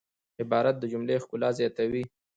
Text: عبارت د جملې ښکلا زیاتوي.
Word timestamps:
عبارت 0.41 0.75
د 0.79 0.83
جملې 0.93 1.15
ښکلا 1.23 1.49
زیاتوي. 1.59 2.03